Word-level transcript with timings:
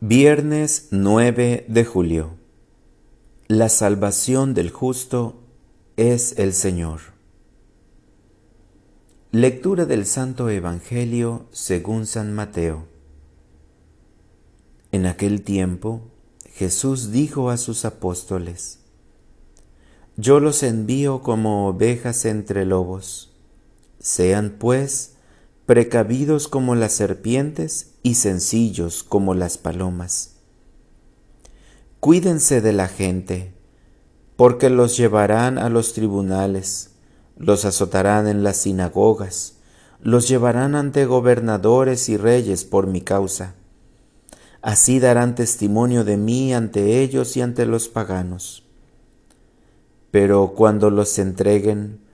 Viernes 0.00 0.88
9 0.90 1.64
de 1.68 1.84
julio. 1.86 2.34
La 3.48 3.70
salvación 3.70 4.52
del 4.52 4.70
justo 4.70 5.40
es 5.96 6.38
el 6.38 6.52
Señor. 6.52 7.00
Lectura 9.32 9.86
del 9.86 10.04
Santo 10.04 10.50
Evangelio 10.50 11.46
según 11.50 12.04
San 12.04 12.34
Mateo. 12.34 12.86
En 14.92 15.06
aquel 15.06 15.40
tiempo 15.40 16.02
Jesús 16.52 17.10
dijo 17.10 17.48
a 17.48 17.56
sus 17.56 17.86
apóstoles, 17.86 18.80
Yo 20.18 20.40
los 20.40 20.62
envío 20.62 21.22
como 21.22 21.68
ovejas 21.68 22.26
entre 22.26 22.66
lobos. 22.66 23.34
Sean 23.98 24.56
pues 24.58 25.15
precavidos 25.66 26.46
como 26.46 26.76
las 26.76 26.92
serpientes 26.92 27.94
y 28.04 28.14
sencillos 28.14 29.02
como 29.02 29.34
las 29.34 29.58
palomas. 29.58 30.36
Cuídense 31.98 32.60
de 32.60 32.72
la 32.72 32.86
gente, 32.86 33.52
porque 34.36 34.70
los 34.70 34.96
llevarán 34.96 35.58
a 35.58 35.68
los 35.68 35.92
tribunales, 35.92 36.92
los 37.36 37.64
azotarán 37.64 38.28
en 38.28 38.44
las 38.44 38.58
sinagogas, 38.58 39.56
los 40.00 40.28
llevarán 40.28 40.76
ante 40.76 41.04
gobernadores 41.04 42.08
y 42.08 42.16
reyes 42.16 42.64
por 42.64 42.86
mi 42.86 43.00
causa. 43.00 43.54
Así 44.62 45.00
darán 45.00 45.34
testimonio 45.34 46.04
de 46.04 46.16
mí 46.16 46.54
ante 46.54 47.02
ellos 47.02 47.36
y 47.36 47.40
ante 47.40 47.66
los 47.66 47.88
paganos. 47.88 48.62
Pero 50.12 50.52
cuando 50.54 50.90
los 50.90 51.18
entreguen, 51.18 52.05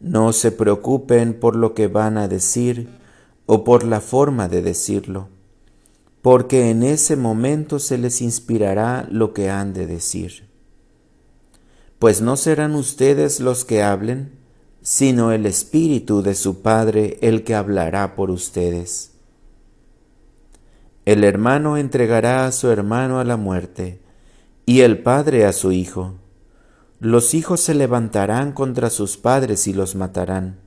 no 0.00 0.32
se 0.32 0.52
preocupen 0.52 1.34
por 1.34 1.56
lo 1.56 1.74
que 1.74 1.88
van 1.88 2.18
a 2.18 2.28
decir 2.28 2.88
o 3.46 3.64
por 3.64 3.84
la 3.84 4.00
forma 4.00 4.48
de 4.48 4.62
decirlo, 4.62 5.28
porque 6.22 6.70
en 6.70 6.82
ese 6.82 7.16
momento 7.16 7.78
se 7.78 7.98
les 7.98 8.20
inspirará 8.20 9.06
lo 9.10 9.32
que 9.32 9.50
han 9.50 9.72
de 9.72 9.86
decir. 9.86 10.48
Pues 11.98 12.20
no 12.20 12.36
serán 12.36 12.74
ustedes 12.74 13.40
los 13.40 13.64
que 13.64 13.82
hablen, 13.82 14.32
sino 14.82 15.32
el 15.32 15.46
Espíritu 15.46 16.22
de 16.22 16.34
su 16.34 16.60
Padre 16.60 17.18
el 17.22 17.42
que 17.42 17.54
hablará 17.54 18.14
por 18.14 18.30
ustedes. 18.30 19.12
El 21.04 21.24
hermano 21.24 21.76
entregará 21.76 22.46
a 22.46 22.52
su 22.52 22.68
hermano 22.68 23.18
a 23.18 23.24
la 23.24 23.36
muerte, 23.36 24.00
y 24.66 24.80
el 24.80 25.02
Padre 25.02 25.46
a 25.46 25.52
su 25.52 25.70
Hijo 25.72 26.14
los 27.00 27.34
hijos 27.34 27.60
se 27.60 27.74
levantarán 27.74 28.52
contra 28.52 28.88
sus 28.88 29.16
padres 29.16 29.66
y 29.66 29.74
los 29.74 29.94
matarán. 29.94 30.58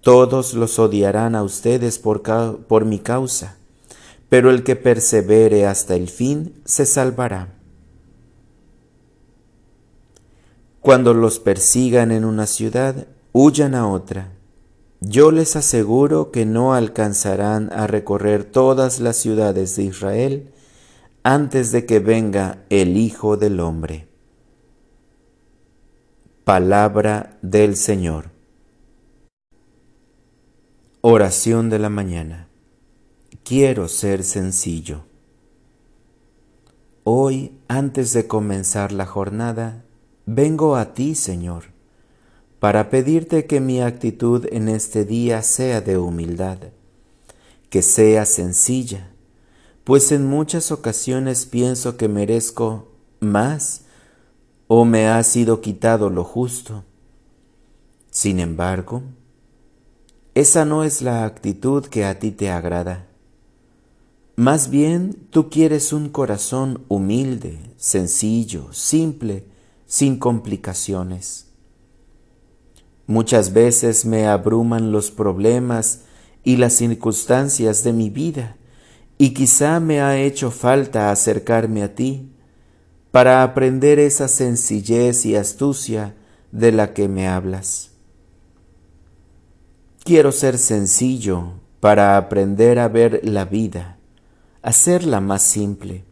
Todos 0.00 0.54
los 0.54 0.78
odiarán 0.78 1.34
a 1.34 1.42
ustedes 1.42 1.98
por, 1.98 2.84
mi 2.84 2.98
causa, 2.98 3.56
pero 4.28 4.50
el 4.50 4.62
que 4.62 4.76
persevere 4.76 5.66
hasta 5.66 5.96
el 5.96 6.08
fin 6.08 6.60
se 6.64 6.86
salvará. 6.86 7.54
Cuando 10.80 11.14
los 11.14 11.38
persigan 11.38 12.10
en 12.10 12.24
una 12.24 12.46
ciudad, 12.46 13.06
huyan 13.32 13.74
a 13.74 13.88
otra. 13.88 14.32
Yo 15.00 15.30
les 15.30 15.56
aseguro 15.56 16.30
que 16.30 16.46
no 16.46 16.74
alcanzarán 16.74 17.70
a 17.72 17.86
recorrer 17.86 18.44
todas 18.44 19.00
las 19.00 19.16
ciudades 19.16 19.76
de 19.76 19.84
Israel 19.84 20.50
antes 21.22 21.72
de 21.72 21.86
que 21.86 21.98
venga 21.98 22.64
el 22.68 22.96
Hijo 22.96 23.36
del 23.36 23.60
Hombre. 23.60 24.13
Palabra 26.44 27.38
del 27.40 27.74
Señor. 27.74 28.30
Oración 31.00 31.70
de 31.70 31.78
la 31.78 31.88
mañana. 31.88 32.48
Quiero 33.44 33.88
ser 33.88 34.22
sencillo. 34.24 35.06
Hoy, 37.02 37.56
antes 37.66 38.12
de 38.12 38.26
comenzar 38.26 38.92
la 38.92 39.06
jornada, 39.06 39.86
vengo 40.26 40.76
a 40.76 40.92
ti, 40.92 41.14
Señor, 41.14 41.72
para 42.58 42.90
pedirte 42.90 43.46
que 43.46 43.60
mi 43.60 43.80
actitud 43.80 44.46
en 44.52 44.68
este 44.68 45.06
día 45.06 45.40
sea 45.40 45.80
de 45.80 45.96
humildad, 45.96 46.58
que 47.70 47.80
sea 47.80 48.26
sencilla, 48.26 49.08
pues 49.82 50.12
en 50.12 50.26
muchas 50.26 50.72
ocasiones 50.72 51.46
pienso 51.46 51.96
que 51.96 52.08
merezco 52.08 52.92
más 53.20 53.84
o 54.76 54.84
me 54.84 55.06
ha 55.06 55.22
sido 55.22 55.60
quitado 55.60 56.10
lo 56.10 56.24
justo. 56.24 56.82
Sin 58.10 58.40
embargo, 58.40 59.04
esa 60.34 60.64
no 60.64 60.82
es 60.82 61.00
la 61.00 61.24
actitud 61.24 61.84
que 61.86 62.04
a 62.04 62.18
ti 62.18 62.32
te 62.32 62.50
agrada. 62.50 63.06
Más 64.34 64.70
bien 64.70 65.28
tú 65.30 65.48
quieres 65.48 65.92
un 65.92 66.08
corazón 66.08 66.82
humilde, 66.88 67.60
sencillo, 67.76 68.72
simple, 68.72 69.46
sin 69.86 70.18
complicaciones. 70.18 71.46
Muchas 73.06 73.52
veces 73.52 74.04
me 74.04 74.26
abruman 74.26 74.90
los 74.90 75.12
problemas 75.12 76.00
y 76.42 76.56
las 76.56 76.72
circunstancias 76.72 77.84
de 77.84 77.92
mi 77.92 78.10
vida, 78.10 78.56
y 79.18 79.34
quizá 79.34 79.78
me 79.78 80.00
ha 80.00 80.20
hecho 80.20 80.50
falta 80.50 81.12
acercarme 81.12 81.84
a 81.84 81.94
ti 81.94 82.33
para 83.14 83.44
aprender 83.44 84.00
esa 84.00 84.26
sencillez 84.26 85.24
y 85.24 85.36
astucia 85.36 86.16
de 86.50 86.72
la 86.72 86.94
que 86.94 87.06
me 87.06 87.28
hablas. 87.28 87.92
Quiero 90.02 90.32
ser 90.32 90.58
sencillo 90.58 91.52
para 91.78 92.16
aprender 92.16 92.80
a 92.80 92.88
ver 92.88 93.20
la 93.22 93.44
vida, 93.44 93.98
hacerla 94.62 95.20
más 95.20 95.44
simple. 95.44 96.02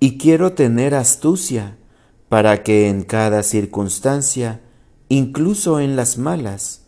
Y 0.00 0.16
quiero 0.16 0.54
tener 0.54 0.94
astucia 0.94 1.76
para 2.30 2.62
que 2.62 2.88
en 2.88 3.02
cada 3.02 3.42
circunstancia, 3.42 4.62
incluso 5.10 5.80
en 5.80 5.96
las 5.96 6.16
malas, 6.16 6.86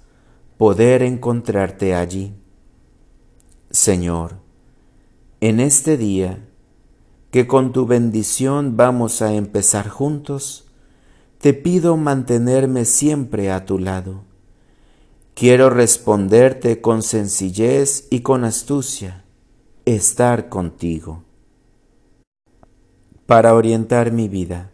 poder 0.56 1.02
encontrarte 1.02 1.94
allí. 1.94 2.32
Señor, 3.70 4.36
en 5.42 5.60
este 5.60 5.98
día, 5.98 6.48
que 7.36 7.46
con 7.46 7.72
tu 7.72 7.84
bendición 7.84 8.78
vamos 8.78 9.20
a 9.20 9.34
empezar 9.34 9.90
juntos, 9.90 10.64
te 11.38 11.52
pido 11.52 11.98
mantenerme 11.98 12.86
siempre 12.86 13.52
a 13.52 13.66
tu 13.66 13.78
lado. 13.78 14.22
Quiero 15.34 15.68
responderte 15.68 16.80
con 16.80 17.02
sencillez 17.02 18.08
y 18.08 18.20
con 18.20 18.44
astucia, 18.44 19.26
estar 19.84 20.48
contigo. 20.48 21.24
Para 23.26 23.54
orientar 23.54 24.12
mi 24.12 24.28
vida, 24.28 24.70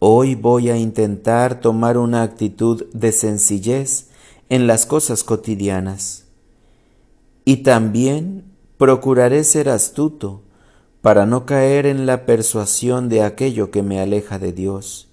hoy 0.00 0.34
voy 0.34 0.68
a 0.68 0.76
intentar 0.76 1.60
tomar 1.60 1.96
una 1.96 2.24
actitud 2.24 2.86
de 2.92 3.12
sencillez 3.12 4.08
en 4.48 4.66
las 4.66 4.84
cosas 4.84 5.22
cotidianas 5.22 6.24
y 7.44 7.58
también 7.58 8.52
procuraré 8.78 9.44
ser 9.44 9.68
astuto 9.68 10.42
para 11.02 11.26
no 11.26 11.44
caer 11.44 11.84
en 11.86 12.06
la 12.06 12.24
persuasión 12.24 13.08
de 13.08 13.22
aquello 13.22 13.70
que 13.72 13.82
me 13.82 14.00
aleja 14.00 14.38
de 14.38 14.52
Dios, 14.52 15.08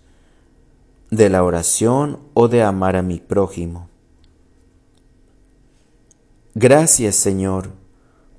de 1.09 1.29
la 1.29 1.43
oración 1.43 2.19
o 2.35 2.47
de 2.47 2.61
amar 2.61 2.95
a 2.95 3.01
mi 3.01 3.19
prójimo. 3.19 3.89
Gracias 6.53 7.15
Señor 7.15 7.71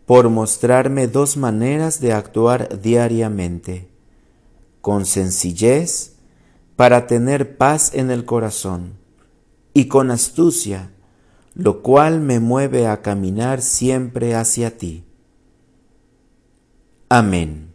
por 0.06 0.28
mostrarme 0.28 1.06
dos 1.06 1.36
maneras 1.36 2.00
de 2.00 2.12
actuar 2.12 2.80
diariamente, 2.80 3.88
con 4.80 5.06
sencillez 5.06 6.14
para 6.74 7.06
tener 7.06 7.56
paz 7.56 7.94
en 7.94 8.10
el 8.10 8.24
corazón 8.24 8.94
y 9.72 9.86
con 9.86 10.10
astucia, 10.10 10.90
lo 11.54 11.82
cual 11.82 12.20
me 12.20 12.40
mueve 12.40 12.86
a 12.86 13.02
caminar 13.02 13.62
siempre 13.62 14.34
hacia 14.34 14.76
ti. 14.78 15.04
Amén. 17.10 17.69